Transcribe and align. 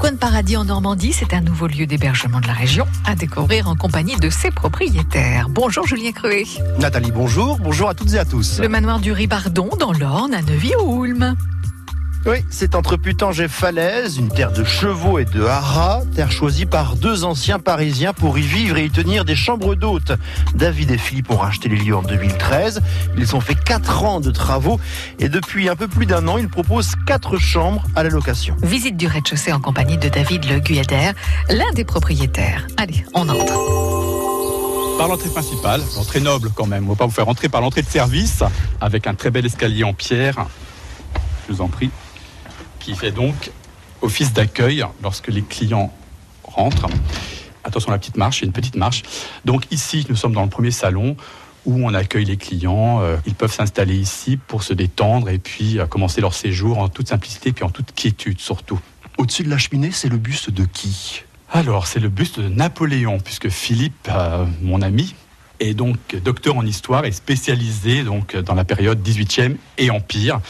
coin 0.00 0.12
de 0.12 0.16
paradis 0.16 0.56
en 0.56 0.64
Normandie, 0.64 1.12
c'est 1.12 1.34
un 1.34 1.42
nouveau 1.42 1.66
lieu 1.66 1.84
d'hébergement 1.84 2.40
de 2.40 2.46
la 2.46 2.54
région 2.54 2.86
à 3.06 3.14
découvrir 3.14 3.68
en 3.68 3.76
compagnie 3.76 4.16
de 4.16 4.30
ses 4.30 4.50
propriétaires. 4.50 5.50
Bonjour 5.50 5.86
Julien 5.86 6.12
Cruet. 6.12 6.44
Nathalie, 6.78 7.12
bonjour. 7.12 7.58
Bonjour 7.58 7.90
à 7.90 7.94
toutes 7.94 8.14
et 8.14 8.18
à 8.18 8.24
tous. 8.24 8.60
Le 8.60 8.68
manoir 8.70 9.00
du 9.00 9.12
Ribardon 9.12 9.68
dans 9.78 9.92
l'Orne 9.92 10.32
à 10.32 10.40
Neuville-Houlme. 10.40 11.36
Oui, 12.26 12.44
c'est 12.50 12.74
entre 12.74 12.98
Putange 12.98 13.40
et 13.40 13.48
Falaise, 13.48 14.18
une 14.18 14.28
terre 14.28 14.52
de 14.52 14.62
chevaux 14.62 15.18
et 15.18 15.24
de 15.24 15.42
haras, 15.42 16.02
terre 16.14 16.30
choisie 16.30 16.66
par 16.66 16.96
deux 16.96 17.24
anciens 17.24 17.58
parisiens 17.58 18.12
pour 18.12 18.38
y 18.38 18.42
vivre 18.42 18.76
et 18.76 18.84
y 18.84 18.90
tenir 18.90 19.24
des 19.24 19.34
chambres 19.34 19.74
d'hôtes. 19.74 20.12
David 20.54 20.90
et 20.90 20.98
Philippe 20.98 21.30
ont 21.30 21.38
racheté 21.38 21.70
les 21.70 21.76
lieux 21.76 21.96
en 21.96 22.02
2013. 22.02 22.82
Ils 23.16 23.34
ont 23.34 23.40
fait 23.40 23.54
quatre 23.54 24.04
ans 24.04 24.20
de 24.20 24.30
travaux 24.30 24.78
et 25.18 25.30
depuis 25.30 25.70
un 25.70 25.76
peu 25.76 25.88
plus 25.88 26.04
d'un 26.04 26.28
an, 26.28 26.36
ils 26.36 26.50
proposent 26.50 26.92
quatre 27.06 27.38
chambres 27.38 27.84
à 27.96 28.02
la 28.02 28.10
location. 28.10 28.54
Visite 28.62 28.98
du 28.98 29.06
rez-de-chaussée 29.06 29.54
en 29.54 29.60
compagnie 29.60 29.96
de 29.96 30.10
David 30.10 30.44
Le 30.44 30.58
Guyader, 30.58 31.12
l'un 31.48 31.72
des 31.72 31.84
propriétaires. 31.84 32.66
Allez, 32.76 33.02
on 33.14 33.26
entre. 33.30 34.98
Par 34.98 35.08
l'entrée 35.08 35.30
principale, 35.30 35.80
l'entrée 35.96 36.20
noble 36.20 36.50
quand 36.54 36.66
même. 36.66 36.84
On 36.84 36.90
va 36.90 36.96
pas 36.96 37.06
vous 37.06 37.12
faire 37.12 37.28
entrer 37.30 37.48
par 37.48 37.62
l'entrée 37.62 37.80
de 37.80 37.88
service 37.88 38.42
avec 38.82 39.06
un 39.06 39.14
très 39.14 39.30
bel 39.30 39.46
escalier 39.46 39.84
en 39.84 39.94
pierre. 39.94 40.44
Je 41.48 41.54
vous 41.54 41.62
en 41.62 41.68
prie 41.68 41.90
qui 42.80 42.96
fait 42.96 43.12
donc 43.12 43.50
office 44.02 44.32
d'accueil 44.32 44.84
lorsque 45.02 45.28
les 45.28 45.42
clients 45.42 45.92
rentrent. 46.42 46.88
Attention 47.62 47.90
à 47.90 47.92
la 47.92 47.98
petite 47.98 48.16
marche, 48.16 48.38
il 48.38 48.42
y 48.42 48.44
a 48.44 48.48
une 48.48 48.52
petite 48.52 48.76
marche. 48.76 49.02
Donc 49.44 49.64
ici, 49.70 50.06
nous 50.08 50.16
sommes 50.16 50.32
dans 50.32 50.42
le 50.42 50.48
premier 50.48 50.70
salon 50.70 51.16
où 51.66 51.84
on 51.84 51.92
accueille 51.94 52.24
les 52.24 52.38
clients. 52.38 53.02
Euh, 53.02 53.16
ils 53.26 53.34
peuvent 53.34 53.52
s'installer 53.52 53.96
ici 53.96 54.38
pour 54.38 54.62
se 54.62 54.72
détendre 54.72 55.28
et 55.28 55.38
puis 55.38 55.78
euh, 55.78 55.86
commencer 55.86 56.20
leur 56.20 56.34
séjour 56.34 56.78
en 56.78 56.88
toute 56.88 57.08
simplicité 57.08 57.52
et 57.56 57.62
en 57.62 57.70
toute 57.70 57.92
quiétude 57.92 58.40
surtout. 58.40 58.80
Au-dessus 59.18 59.42
de 59.42 59.50
la 59.50 59.58
cheminée, 59.58 59.90
c'est 59.92 60.08
le 60.08 60.16
buste 60.16 60.50
de 60.50 60.64
qui? 60.64 61.22
Alors, 61.52 61.86
c'est 61.86 62.00
le 62.00 62.08
buste 62.08 62.38
de 62.38 62.48
Napoléon, 62.48 63.18
puisque 63.18 63.48
Philippe, 63.48 64.08
euh, 64.08 64.46
mon 64.62 64.82
ami, 64.82 65.14
est 65.60 65.74
donc 65.74 65.98
docteur 66.24 66.56
en 66.56 66.66
histoire 66.66 67.04
et 67.04 67.12
spécialisé 67.12 68.02
donc 68.02 68.36
dans 68.36 68.54
la 68.54 68.64
période 68.64 69.00
18e 69.06 69.56
et 69.78 69.90
Empire. 69.90 70.40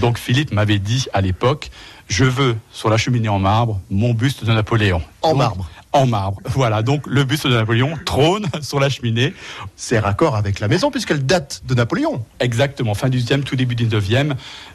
Donc 0.00 0.18
Philippe 0.18 0.52
m'avait 0.52 0.78
dit 0.78 1.06
à 1.12 1.20
l'époque, 1.20 1.70
je 2.08 2.24
veux 2.24 2.56
sur 2.72 2.90
la 2.90 2.96
cheminée 2.96 3.28
en 3.28 3.38
marbre 3.38 3.80
mon 3.90 4.12
buste 4.12 4.44
de 4.44 4.52
Napoléon. 4.52 5.02
En 5.22 5.30
Donc, 5.30 5.38
marbre. 5.38 5.70
En 5.92 6.06
marbre. 6.06 6.40
Voilà, 6.44 6.82
donc 6.82 7.06
le 7.06 7.24
buste 7.24 7.46
de 7.46 7.54
Napoléon 7.54 7.94
trône 8.04 8.46
sur 8.60 8.80
la 8.80 8.88
cheminée. 8.88 9.32
C'est 9.76 9.98
raccord 9.98 10.36
avec 10.36 10.60
la 10.60 10.68
maison 10.68 10.90
puisqu'elle 10.90 11.24
date 11.24 11.62
de 11.66 11.74
Napoléon. 11.74 12.24
Exactement, 12.40 12.94
fin 12.94 13.08
18e, 13.08 13.42
tout 13.42 13.56
début 13.56 13.74
19e. 13.74 14.34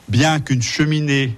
Bien 0.09 0.39
qu'une 0.39 0.61
cheminée 0.61 1.35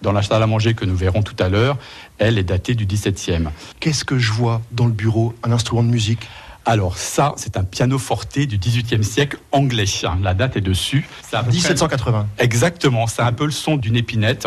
dans 0.00 0.12
la 0.12 0.22
salle 0.22 0.42
à 0.42 0.46
manger 0.46 0.74
que 0.74 0.84
nous 0.84 0.96
verrons 0.96 1.22
tout 1.22 1.36
à 1.42 1.48
l'heure, 1.48 1.76
elle 2.18 2.38
est 2.38 2.44
datée 2.44 2.74
du 2.74 2.86
17e. 2.86 3.48
Qu'est-ce 3.80 4.04
que 4.04 4.18
je 4.18 4.32
vois 4.32 4.62
dans 4.70 4.86
le 4.86 4.92
bureau 4.92 5.34
Un 5.42 5.52
instrument 5.52 5.82
de 5.82 5.88
musique? 5.88 6.28
Alors 6.70 6.98
ça, 6.98 7.32
c'est 7.38 7.56
un 7.56 7.64
piano 7.64 7.96
forte 7.98 8.38
du 8.38 8.58
18e 8.58 9.02
siècle 9.02 9.38
anglais. 9.52 9.86
La 10.22 10.34
date 10.34 10.58
est 10.58 10.60
dessus. 10.60 11.08
C'est 11.22 11.36
à 11.36 11.40
peu 11.42 11.46
près- 11.46 11.54
1780. 11.56 12.26
Exactement, 12.38 13.06
c'est 13.06 13.22
un 13.22 13.32
peu 13.32 13.46
le 13.46 13.50
son 13.52 13.78
d'une 13.78 13.96
épinette. 13.96 14.46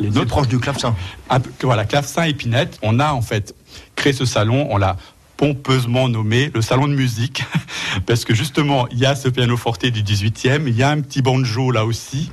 Les 0.00 0.10
C'est 0.10 0.18
autres, 0.18 0.26
proche 0.30 0.48
du 0.48 0.58
clavecin. 0.58 0.96
un 1.30 1.38
peu- 1.38 1.50
voilà, 1.62 1.84
clavecin, 1.84 2.24
épinette. 2.24 2.76
On 2.82 2.98
a 2.98 3.12
en 3.12 3.22
fait 3.22 3.54
créé 3.94 4.12
ce 4.12 4.24
salon, 4.24 4.66
on 4.70 4.78
l'a 4.78 4.96
pompeusement 5.36 6.08
nommé 6.08 6.50
le 6.52 6.60
salon 6.60 6.88
de 6.88 6.94
musique, 6.94 7.44
parce 8.06 8.24
que 8.24 8.34
justement, 8.34 8.88
il 8.88 8.98
y 8.98 9.06
a 9.06 9.14
ce 9.14 9.28
piano 9.28 9.56
forte 9.56 9.86
du 9.86 10.02
18e, 10.02 10.66
il 10.66 10.76
y 10.76 10.82
a 10.82 10.90
un 10.90 11.00
petit 11.02 11.22
banjo 11.22 11.70
là 11.70 11.84
aussi. 11.84 12.32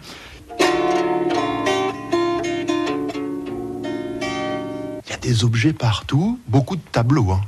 Des 5.25 5.43
objets 5.43 5.73
partout, 5.73 6.39
beaucoup 6.47 6.75
de 6.75 6.81
tableaux. 6.91 7.31
hein. 7.31 7.41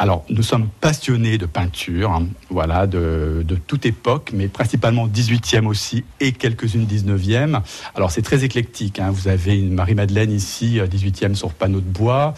Alors, 0.00 0.24
nous 0.30 0.44
sommes 0.44 0.68
passionnés 0.80 1.38
de 1.38 1.46
peinture, 1.46 2.12
hein, 2.12 2.28
voilà, 2.50 2.86
de, 2.86 3.42
de 3.44 3.56
toute 3.56 3.84
époque, 3.84 4.30
mais 4.32 4.46
principalement 4.46 5.08
18e 5.08 5.66
aussi 5.66 6.04
et 6.20 6.30
quelques-unes 6.30 6.86
19e. 6.86 7.60
Alors, 7.96 8.12
c'est 8.12 8.22
très 8.22 8.44
éclectique. 8.44 9.00
hein. 9.00 9.10
Vous 9.10 9.26
avez 9.26 9.58
une 9.58 9.74
Marie-Madeleine 9.74 10.30
ici, 10.30 10.78
euh, 10.78 10.86
18e 10.86 11.34
sur 11.34 11.50
panneau 11.52 11.80
de 11.80 11.90
bois. 11.90 12.34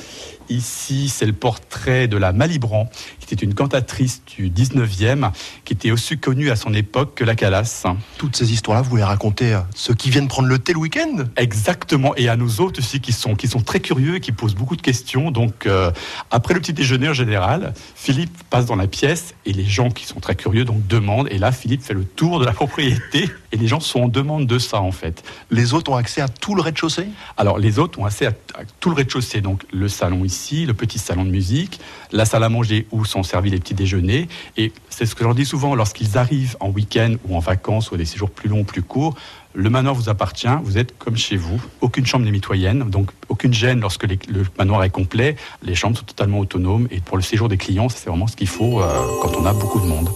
Ici, 0.48 1.10
c'est 1.10 1.26
le 1.26 1.34
portrait 1.34 2.08
de 2.08 2.16
la 2.16 2.32
Malibran, 2.32 2.88
était 3.34 3.44
une 3.44 3.54
cantatrice 3.54 4.22
du 4.36 4.50
19e, 4.50 5.30
qui 5.64 5.74
était 5.74 5.90
aussi 5.90 6.18
connue 6.18 6.50
à 6.50 6.56
son 6.56 6.74
époque 6.74 7.14
que 7.14 7.24
la 7.24 7.34
Calas. 7.34 7.86
Toutes 8.18 8.36
ces 8.36 8.52
histoires-là, 8.52 8.82
vous 8.82 8.96
les 8.96 9.04
racontez 9.04 9.52
à 9.52 9.66
ceux 9.74 9.94
qui 9.94 10.10
viennent 10.10 10.28
prendre 10.28 10.48
le 10.48 10.58
thé 10.58 10.72
le 10.72 10.78
week-end? 10.78 11.24
Exactement, 11.36 12.14
et 12.16 12.28
à 12.28 12.36
nous 12.36 12.60
autres 12.60 12.80
aussi 12.80 13.00
qui 13.00 13.12
sont, 13.12 13.34
qui 13.34 13.48
sont 13.48 13.60
très 13.60 13.80
curieux 13.80 14.16
et 14.16 14.20
qui 14.20 14.32
posent 14.32 14.54
beaucoup 14.54 14.76
de 14.76 14.82
questions. 14.82 15.30
Donc, 15.30 15.66
euh, 15.66 15.90
après 16.30 16.54
le 16.54 16.60
petit 16.60 16.72
déjeuner 16.72 17.08
en 17.08 17.12
général, 17.12 17.74
Philippe 17.94 18.36
passe 18.50 18.66
dans 18.66 18.76
la 18.76 18.86
pièce 18.86 19.34
et 19.46 19.52
les 19.52 19.64
gens 19.64 19.90
qui 19.90 20.06
sont 20.06 20.20
très 20.20 20.34
curieux 20.34 20.64
donc 20.64 20.86
demandent. 20.86 21.28
Et 21.30 21.38
là, 21.38 21.52
Philippe 21.52 21.82
fait 21.82 21.94
le 21.94 22.04
tour 22.04 22.40
de 22.40 22.44
la 22.44 22.52
propriété 22.60 23.28
et 23.52 23.56
les 23.56 23.66
gens 23.66 23.80
sont 23.80 24.02
en 24.02 24.08
demande 24.08 24.46
de 24.46 24.58
ça 24.58 24.80
en 24.80 24.92
fait. 24.92 25.22
Les 25.50 25.74
autres 25.74 25.90
ont 25.90 25.96
accès 25.96 26.20
à 26.20 26.28
tout 26.28 26.54
le 26.54 26.62
rez-de-chaussée? 26.62 27.08
Alors, 27.36 27.58
les 27.58 27.78
autres 27.78 27.98
ont 27.98 28.04
accès 28.04 28.26
à, 28.26 28.30
à 28.54 28.62
tout 28.80 28.90
le 28.90 28.96
rez-de-chaussée, 28.96 29.40
donc 29.40 29.64
le 29.72 29.88
salon 29.88 30.24
ici, 30.24 30.66
le 30.66 30.74
petit 30.74 30.98
salon 30.98 31.24
de 31.24 31.30
musique, 31.30 31.80
la 32.12 32.24
salle 32.24 32.44
à 32.44 32.48
manger 32.48 32.86
où 32.90 33.04
sont 33.04 33.19
servis 33.22 33.50
les 33.50 33.58
petits 33.58 33.74
déjeuners. 33.74 34.28
Et 34.56 34.72
c'est 34.88 35.06
ce 35.06 35.14
que 35.14 35.20
je 35.20 35.24
leur 35.24 35.34
dis 35.34 35.44
souvent 35.44 35.74
lorsqu'ils 35.74 36.18
arrivent 36.18 36.56
en 36.60 36.70
week-end 36.70 37.14
ou 37.26 37.36
en 37.36 37.40
vacances 37.40 37.90
ou 37.90 37.94
à 37.94 37.98
des 37.98 38.04
séjours 38.04 38.30
plus 38.30 38.48
longs, 38.48 38.64
plus 38.64 38.82
courts. 38.82 39.14
Le 39.54 39.68
manoir 39.68 39.94
vous 39.94 40.08
appartient, 40.08 40.48
vous 40.62 40.78
êtes 40.78 40.96
comme 40.96 41.16
chez 41.16 41.36
vous. 41.36 41.60
Aucune 41.80 42.06
chambre 42.06 42.24
n'est 42.24 42.30
mitoyenne, 42.30 42.88
donc 42.88 43.10
aucune 43.28 43.52
gêne 43.52 43.80
lorsque 43.80 44.04
le 44.04 44.44
manoir 44.58 44.84
est 44.84 44.90
complet. 44.90 45.36
Les 45.62 45.74
chambres 45.74 45.98
sont 45.98 46.04
totalement 46.04 46.38
autonomes 46.38 46.86
et 46.90 47.00
pour 47.00 47.16
le 47.16 47.22
séjour 47.22 47.48
des 47.48 47.56
clients, 47.56 47.88
c'est 47.88 48.08
vraiment 48.08 48.28
ce 48.28 48.36
qu'il 48.36 48.48
faut 48.48 48.80
euh, 48.80 48.86
quand 49.22 49.36
on 49.36 49.44
a 49.46 49.52
beaucoup 49.52 49.80
de 49.80 49.86
monde. 49.86 50.08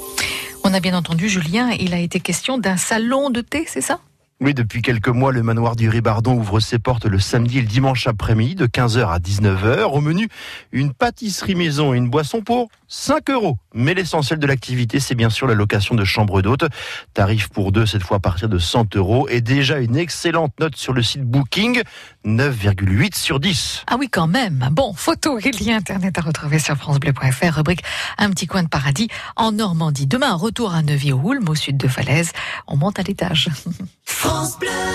On 0.62 0.72
a 0.72 0.81
bien 0.81 0.97
entendu 0.97 1.28
Julien, 1.28 1.71
il 1.78 1.92
a 1.92 1.98
été 1.98 2.21
question 2.21 2.59
d'un 2.59 2.76
salon 2.76 3.31
de 3.31 3.41
thé, 3.41 3.65
c'est 3.66 3.81
ça? 3.81 3.98
Oui, 4.44 4.53
depuis 4.53 4.82
quelques 4.82 5.09
mois, 5.09 5.32
le 5.32 5.43
manoir 5.43 5.75
du 5.75 5.88
Ribardon 5.88 6.34
ouvre 6.34 6.60
ses 6.60 6.78
portes 6.78 7.06
le 7.06 7.19
samedi 7.19 7.60
et 7.60 7.60
le 7.62 7.66
dimanche 7.66 8.06
après-midi 8.06 8.55
de 8.55 8.66
15h 8.66 9.09
à 9.09 9.19
19h. 9.19 9.84
Au 9.84 10.03
menu, 10.03 10.28
une 10.71 10.93
pâtisserie 10.93 11.55
maison 11.55 11.94
et 11.94 11.97
une 11.97 12.10
boisson 12.10 12.43
pour 12.43 12.69
5 12.87 13.31
euros. 13.31 13.56
Mais 13.72 13.94
l'essentiel 13.94 14.38
de 14.38 14.47
l'activité, 14.47 15.00
c'est 15.00 15.15
bien 15.15 15.31
sûr 15.31 15.47
la 15.47 15.54
location 15.54 15.94
de 15.94 16.04
chambres 16.04 16.43
d'hôtes. 16.43 16.66
Tarif 17.15 17.49
pour 17.49 17.72
deux, 17.72 17.87
cette 17.87 18.03
fois 18.03 18.19
à 18.19 18.21
partir 18.21 18.50
de 18.50 18.59
100 18.59 18.94
euros. 18.97 19.27
Et 19.31 19.41
déjà 19.41 19.78
une 19.78 19.97
excellente 19.97 20.53
note 20.60 20.77
sur 20.77 20.93
le 20.93 21.03
site 21.03 21.22
Booking, 21.22 21.81
9,8 22.27 23.16
sur 23.16 23.41
10. 23.41 23.84
Ah 23.87 23.97
oui, 23.99 24.10
quand 24.12 24.27
même. 24.27 24.69
Bon, 24.72 24.93
photos 24.93 25.43
et 25.47 25.53
liens 25.53 25.78
internet 25.78 26.19
à 26.19 26.21
retrouver 26.21 26.59
sur 26.59 26.77
francebleu.fr, 26.77 27.54
rubrique 27.54 27.83
Un 28.19 28.28
petit 28.28 28.47
coin 28.47 28.62
de 28.62 28.69
paradis 28.69 29.09
en 29.37 29.53
Normandie. 29.53 30.06
Demain, 30.06 30.34
retour 30.34 30.75
à 30.75 30.83
Neuville-Houlme, 30.83 31.49
au 31.49 31.54
sud 31.54 31.78
de 31.78 31.88
Falaise. 31.88 32.33
On 32.66 32.77
monte 32.77 32.99
à 32.99 33.03
l'étage. 33.03 33.49
France 34.34 34.56
Bleu. 34.59 34.95